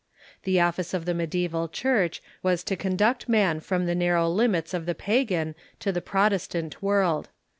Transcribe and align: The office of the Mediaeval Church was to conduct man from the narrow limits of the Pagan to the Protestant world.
The 0.45 0.59
office 0.59 0.95
of 0.95 1.05
the 1.05 1.13
Mediaeval 1.13 1.67
Church 1.67 2.23
was 2.41 2.63
to 2.63 2.75
conduct 2.75 3.29
man 3.29 3.59
from 3.59 3.85
the 3.85 3.93
narrow 3.93 4.27
limits 4.29 4.73
of 4.73 4.87
the 4.87 4.95
Pagan 4.95 5.53
to 5.79 5.91
the 5.91 6.01
Protestant 6.01 6.81
world. 6.81 7.29